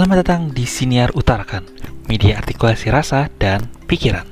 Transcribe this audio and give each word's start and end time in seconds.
Selamat 0.00 0.24
datang 0.24 0.48
di 0.48 0.64
Siniar 0.64 1.12
Utarakan, 1.12 1.60
media 2.08 2.40
artikulasi 2.40 2.88
rasa 2.88 3.28
dan 3.36 3.68
pikiran. 3.84 4.24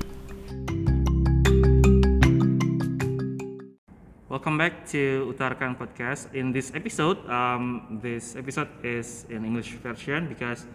Welcome 4.33 4.57
back 4.57 4.89
to 4.89 5.29
Utarakan 5.29 5.77
Podcast. 5.77 6.33
In 6.33 6.49
this 6.49 6.73
episode, 6.73 7.21
um, 7.29 7.85
this 8.01 8.33
episode 8.33 8.65
is 8.81 9.29
in 9.29 9.45
English 9.45 9.77
version 9.85 10.25
because 10.25 10.65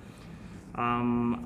um, 0.79 1.43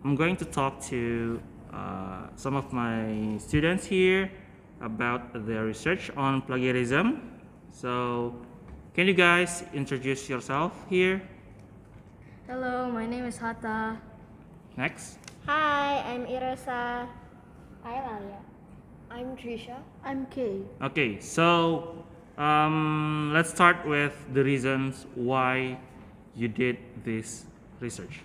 I'm 0.00 0.16
going 0.16 0.40
to 0.40 0.48
talk 0.48 0.80
to 0.88 1.36
uh, 1.76 2.32
some 2.32 2.56
of 2.56 2.72
my 2.72 3.36
students 3.36 3.84
here 3.84 4.32
about 4.80 5.36
their 5.44 5.68
research 5.68 6.08
on 6.16 6.40
plagiarism. 6.48 7.20
So, 7.68 8.32
can 8.96 9.04
you 9.04 9.12
guys 9.12 9.68
introduce 9.76 10.32
yourself 10.32 10.72
here? 10.88 11.35
Hello, 12.48 12.88
my 12.88 13.04
name 13.04 13.24
is 13.24 13.38
Hata. 13.38 13.96
Next. 14.76 15.18
Hi, 15.46 15.98
I'm 16.06 16.26
Irosa. 16.26 17.08
Hi, 17.82 17.96
Lalia. 18.06 18.38
I'm 19.10 19.36
Trisha. 19.36 19.78
I'm 20.04 20.26
Kay. 20.26 20.62
Okay, 20.80 21.18
so 21.18 22.04
um, 22.38 23.32
let's 23.34 23.50
start 23.50 23.84
with 23.84 24.14
the 24.32 24.44
reasons 24.44 25.06
why 25.16 25.76
you 26.36 26.46
did 26.46 26.78
this 27.02 27.46
research. 27.80 28.20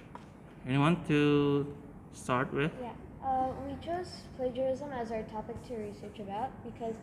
Anyone 0.67 1.03
to 1.07 1.65
start 2.13 2.53
with? 2.53 2.71
Yeah, 2.79 2.91
uh, 3.26 3.49
we 3.65 3.73
chose 3.84 4.21
plagiarism 4.38 4.91
as 4.91 5.12
our 5.12 5.23
topic 5.23 5.55
to 5.70 5.77
research 5.77 6.20
about 6.20 6.51
because 6.63 6.93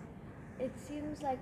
it 0.61 0.71
seems 0.79 1.21
like 1.23 1.41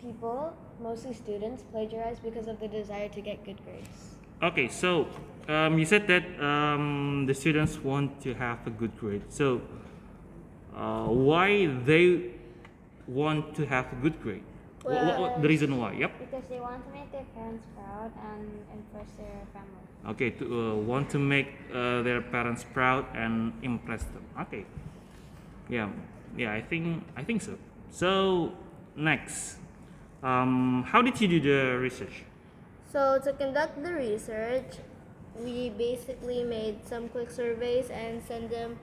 people, 0.00 0.52
mostly 0.82 1.14
students, 1.14 1.62
plagiarize 1.70 2.18
because 2.18 2.48
of 2.48 2.58
the 2.58 2.66
desire 2.66 3.08
to 3.10 3.20
get 3.20 3.44
good 3.44 3.64
grades. 3.64 4.16
Okay, 4.42 4.68
so 4.68 5.06
um, 5.48 5.78
you 5.78 5.84
said 5.84 6.06
that 6.08 6.24
um, 6.42 7.26
the 7.26 7.34
students 7.34 7.78
want 7.78 8.20
to 8.22 8.34
have 8.34 8.66
a 8.66 8.70
good 8.70 8.96
grade. 8.98 9.22
So 9.28 9.60
uh, 10.76 11.06
why 11.06 11.66
they 11.84 12.32
want 13.06 13.54
to 13.54 13.66
have 13.66 13.86
a 13.92 13.96
good 13.96 14.20
grade? 14.20 14.42
Wha- 14.84 14.98
wha- 14.98 15.20
wha- 15.20 15.38
the 15.40 15.46
reason 15.46 15.78
why? 15.78 15.92
Yep. 15.92 16.18
Because 16.18 16.44
they 16.50 16.58
want 16.58 16.84
to 16.84 16.90
make 16.92 17.12
their 17.12 17.24
parents 17.36 17.64
proud 17.76 18.10
and 18.34 18.50
impress 18.74 19.06
their 19.16 19.46
family. 19.54 19.86
Okay, 20.10 20.30
to 20.30 20.44
uh, 20.44 20.74
want 20.74 21.08
to 21.10 21.18
make 21.20 21.54
uh, 21.72 22.02
their 22.02 22.20
parents 22.20 22.64
proud 22.74 23.06
and 23.14 23.52
impress 23.62 24.02
them. 24.02 24.24
Okay. 24.40 24.66
Yeah, 25.68 25.88
yeah, 26.36 26.52
I 26.52 26.60
think 26.60 27.04
I 27.16 27.22
think 27.22 27.42
so. 27.42 27.56
So 27.90 28.52
next, 28.96 29.58
um, 30.24 30.82
how 30.82 31.00
did 31.00 31.20
you 31.20 31.28
do 31.28 31.40
the 31.40 31.78
research? 31.78 32.24
So, 32.92 33.18
to 33.24 33.32
conduct 33.32 33.82
the 33.82 33.94
research, 33.94 34.76
we 35.40 35.70
basically 35.70 36.44
made 36.44 36.84
some 36.84 37.08
quick 37.08 37.30
surveys 37.30 37.88
and 37.88 38.22
sent 38.22 38.50
them 38.50 38.78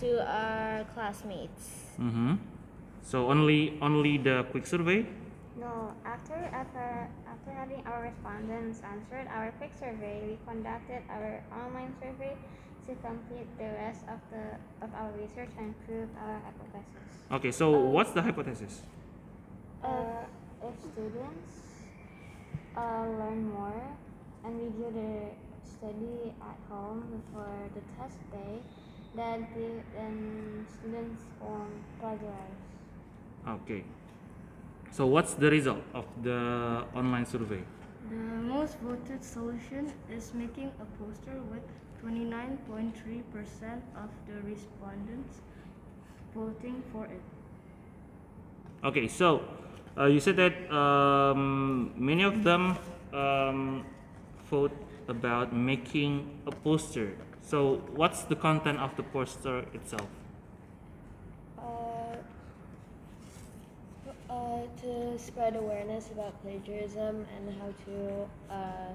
to 0.00 0.20
our 0.20 0.84
classmates. 0.92 1.96
Mm-hmm. 1.96 2.36
So 3.02 3.30
only 3.32 3.72
only 3.80 4.18
the 4.18 4.44
quick 4.52 4.66
survey. 4.66 5.06
No, 5.56 5.96
after, 6.04 6.36
after, 6.52 7.08
after 7.24 7.50
having 7.50 7.82
our 7.88 8.12
respondents 8.12 8.84
answered 8.84 9.26
our 9.32 9.50
quick 9.56 9.72
survey, 9.80 10.22
we 10.28 10.38
conducted 10.46 11.02
our 11.08 11.42
online 11.50 11.96
survey 11.98 12.36
to 12.86 12.94
complete 13.00 13.48
the 13.56 13.72
rest 13.80 14.04
of 14.12 14.20
the 14.28 14.60
of 14.84 14.92
our 14.92 15.10
research 15.16 15.50
and 15.56 15.72
prove 15.88 16.08
our 16.20 16.36
hypothesis. 16.44 17.08
Okay, 17.32 17.50
so 17.50 17.72
what's 17.72 18.12
the 18.12 18.20
hypothesis? 18.20 18.82
Uh, 19.82 20.28
if 20.62 20.76
students 20.92 21.57
uh, 22.76 23.06
learn 23.18 23.50
more 23.50 23.82
and 24.44 24.58
we 24.58 24.66
review 24.66 24.90
their 24.94 25.30
study 25.64 26.32
at 26.40 26.58
home 26.70 27.04
before 27.10 27.56
the 27.74 27.82
test 27.96 28.18
day, 28.30 28.60
then 29.14 29.46
the, 29.54 29.82
then 29.94 30.66
students 30.78 31.22
won't 31.40 31.82
plagiarize. 32.00 32.62
Okay. 33.48 33.84
So 34.90 35.06
what's 35.06 35.34
the 35.34 35.50
result 35.50 35.82
of 35.94 36.06
the 36.22 36.84
online 36.94 37.26
survey? 37.26 37.62
The 38.08 38.16
most 38.16 38.78
voted 38.78 39.22
solution 39.22 39.92
is 40.10 40.32
making 40.34 40.72
a 40.80 40.86
poster 40.96 41.40
with 41.50 41.62
29.3% 42.02 42.92
of 43.96 44.10
the 44.26 44.40
respondents 44.48 45.40
voting 46.34 46.82
for 46.92 47.04
it. 47.04 47.22
Okay, 48.84 49.08
so 49.08 49.42
uh, 49.98 50.06
you 50.06 50.20
said 50.20 50.36
that 50.36 50.54
um, 50.72 51.92
many 51.96 52.22
of 52.22 52.44
them 52.44 52.78
um, 53.12 53.84
vote 54.50 54.72
about 55.08 55.52
making 55.52 56.40
a 56.46 56.52
poster. 56.52 57.16
So 57.40 57.82
what's 57.94 58.22
the 58.22 58.36
content 58.36 58.78
of 58.78 58.94
the 58.96 59.02
poster 59.02 59.64
itself? 59.72 60.08
Uh, 61.58 62.16
uh, 64.30 64.60
to 64.82 65.18
spread 65.18 65.56
awareness 65.56 66.10
about 66.12 66.40
plagiarism 66.42 67.26
and 67.36 67.58
how 67.58 67.72
to 67.86 68.54
uh, 68.54 68.92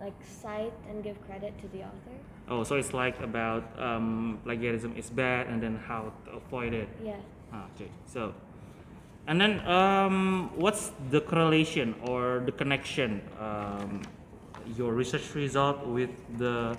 like 0.00 0.14
cite 0.24 0.72
and 0.88 1.04
give 1.04 1.20
credit 1.26 1.58
to 1.60 1.68
the 1.68 1.80
author. 1.84 2.16
Oh, 2.48 2.64
so 2.64 2.76
it's 2.76 2.92
like 2.92 3.20
about 3.20 3.64
um, 3.78 4.38
plagiarism 4.44 4.94
is 4.96 5.10
bad 5.10 5.46
and 5.48 5.62
then 5.62 5.76
how 5.76 6.12
to 6.24 6.32
avoid 6.32 6.72
it. 6.74 6.88
Yeah. 7.04 7.16
Ah, 7.52 7.66
okay, 7.74 7.90
so 8.06 8.34
and 9.26 9.40
then 9.40 9.60
um, 9.66 10.50
what's 10.56 10.92
the 11.10 11.20
correlation 11.20 11.94
or 12.02 12.42
the 12.44 12.52
connection 12.52 13.20
um, 13.40 14.02
your 14.76 14.94
research 14.94 15.34
result 15.34 15.86
with 15.86 16.10
the 16.38 16.76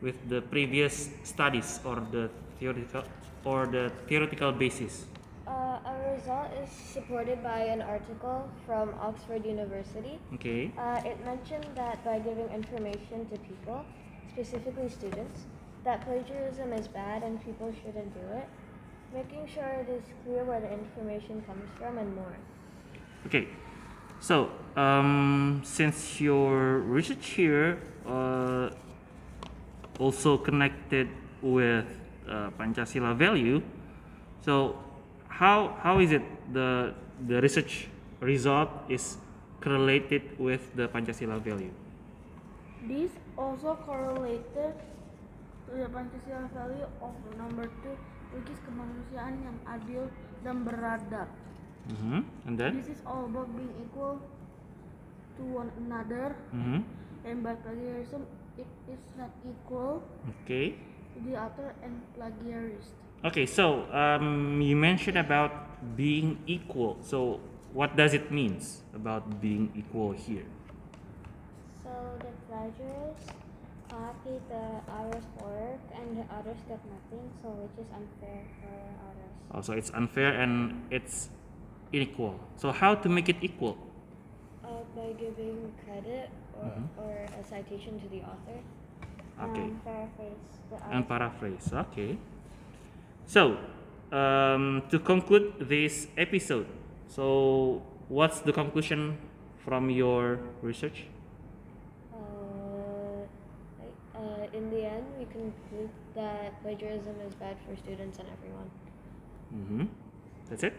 with 0.00 0.16
the 0.28 0.40
previous 0.42 1.10
studies 1.24 1.80
or 1.84 1.96
the 2.12 2.30
theoretical 2.58 3.02
or 3.44 3.66
the 3.66 3.90
theoretical 4.06 4.52
basis? 4.52 5.06
Uh, 5.46 5.80
our 5.84 6.14
result 6.14 6.52
is 6.62 6.68
supported 6.68 7.42
by 7.42 7.60
an 7.60 7.80
article 7.80 8.48
from 8.66 8.94
Oxford 9.00 9.46
University. 9.46 10.18
Okay. 10.34 10.70
Uh, 10.76 11.00
it 11.04 11.16
mentioned 11.24 11.66
that 11.74 12.04
by 12.04 12.18
giving 12.18 12.48
information 12.50 13.26
to 13.30 13.38
people, 13.38 13.84
specifically 14.30 14.88
students, 14.90 15.46
that 15.84 16.04
plagiarism 16.04 16.72
is 16.74 16.86
bad 16.86 17.22
and 17.22 17.42
people 17.42 17.72
shouldn't 17.82 18.12
do 18.12 18.26
it, 18.36 18.46
making 19.12 19.48
sure 19.48 19.64
it 19.64 19.88
is 19.88 20.04
clear 20.24 20.44
where 20.44 20.60
the 20.60 20.72
information 20.72 21.42
comes 21.46 21.68
from 21.78 21.98
and 21.98 22.14
more. 22.14 22.36
Okay, 23.26 23.48
so 24.20 24.50
um, 24.76 25.60
since 25.64 26.20
your 26.20 26.78
research 26.80 27.26
here 27.26 27.78
uh, 28.06 28.70
also 29.98 30.36
connected 30.38 31.08
with 31.42 31.86
uh, 32.28 32.50
Pancasila 32.58 33.16
value, 33.16 33.62
so 34.44 34.78
how 35.28 35.76
how 35.82 35.98
is 35.98 36.12
it 36.12 36.22
the 36.52 36.94
the 37.26 37.40
research 37.40 37.88
result 38.20 38.70
is 38.88 39.18
correlated 39.60 40.22
with 40.38 40.74
the 40.76 40.88
Pancasila 40.88 41.40
value? 41.40 41.70
This 42.86 43.10
also 43.36 43.74
correlated 43.86 44.74
to 45.66 45.72
the 45.74 45.90
Pancasila 45.90 46.50
value 46.54 46.86
of 47.02 47.14
number 47.36 47.66
two, 47.82 47.96
which 48.34 48.48
is 48.52 48.60
kemanusiaan 48.64 49.34
yang 49.40 49.56
adil 49.64 50.04
dan 50.44 50.62
beradab. 50.64 51.28
hmm 51.88 52.20
And 52.44 52.54
then, 52.60 52.84
This 52.84 53.00
is 53.00 53.02
all 53.08 53.24
about 53.26 53.48
being 53.56 53.72
equal 53.80 54.20
to 55.38 55.42
one 55.44 55.70
another, 55.80 56.36
hmm 56.52 56.84
and 57.24 57.42
by 57.42 57.54
plagiarism, 57.60 58.24
it 58.56 58.68
is 58.88 59.02
not 59.18 59.30
equal 59.44 60.02
okay. 60.42 60.78
to 61.14 61.18
the 61.24 61.34
author 61.36 61.74
and 61.82 62.00
plagiarist. 62.14 62.94
Okay, 63.24 63.46
so 63.46 63.90
um, 63.90 64.62
you 64.62 64.76
mentioned 64.78 65.18
about 65.18 65.50
being 65.98 66.38
equal. 66.46 66.98
So 67.02 67.40
what 67.74 67.96
does 67.96 68.14
it 68.14 68.30
means 68.30 68.82
about 68.94 69.42
being 69.42 69.74
equal 69.74 70.12
here? 70.14 70.46
So 71.82 71.90
the 72.22 72.30
plagiarist 72.46 73.34
copied 73.88 74.42
the 74.48 74.66
author's 74.92 75.24
work 75.42 75.80
and 75.96 76.16
the 76.18 76.24
others 76.34 76.60
got 76.68 76.80
nothing, 76.84 77.24
so 77.42 77.48
which 77.60 77.76
is 77.80 77.90
unfair 77.92 78.44
for 78.60 78.76
others. 79.08 79.32
Also, 79.50 79.72
it's 79.72 79.90
unfair 79.90 80.40
and 80.40 80.82
it's 80.90 81.30
unequal. 81.92 82.38
So 82.56 82.72
how 82.72 82.94
to 82.94 83.08
make 83.08 83.28
it 83.28 83.36
equal? 83.40 83.78
Uh, 84.64 84.84
by 84.94 85.12
giving 85.18 85.72
credit 85.84 86.30
or, 86.60 86.72
or 86.98 87.26
a 87.40 87.44
citation 87.48 88.00
to 88.00 88.08
the 88.08 88.20
author. 88.20 88.60
Okay. 89.40 89.60
And 89.60 89.84
paraphrase 89.84 90.44
the 90.70 90.76
And 90.90 91.08
paraphrase. 91.08 91.72
Okay. 91.72 92.18
So 93.26 93.56
um, 94.12 94.82
to 94.90 94.98
conclude 94.98 95.54
this 95.60 96.08
episode, 96.16 96.66
so 97.06 97.82
what's 98.08 98.40
the 98.40 98.52
conclusion 98.52 99.18
from 99.64 99.90
your 99.90 100.40
research? 100.62 101.04
Uh, 102.12 102.18
like, 103.78 103.94
uh, 104.16 104.56
in 104.56 104.70
the 104.70 104.84
end, 104.84 105.06
we 105.18 105.24
conclude 105.26 105.90
that 106.14 106.62
plagiarism 106.62 107.14
is 107.26 107.34
bad 107.34 107.56
for 107.66 107.76
students 107.76 108.18
and 108.18 108.28
everyone. 108.30 108.70
Mm-hmm. 109.54 109.84
That's 110.48 110.62
it. 110.62 110.74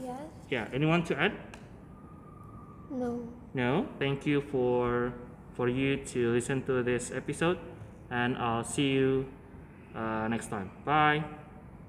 Yes? 0.00 0.20
Yeah. 0.48 0.68
Anyone 0.72 1.02
to 1.04 1.18
add? 1.18 1.32
No. 2.90 3.28
No. 3.54 3.86
Thank 3.98 4.26
you 4.26 4.40
for 4.40 5.12
for 5.54 5.68
you 5.68 5.96
to 6.14 6.30
listen 6.32 6.62
to 6.62 6.82
this 6.84 7.10
episode, 7.10 7.58
and 8.10 8.38
I'll 8.38 8.62
see 8.62 8.94
you 8.94 9.26
uh, 9.94 10.28
next 10.28 10.48
time. 10.48 10.70
Bye. 10.84 11.24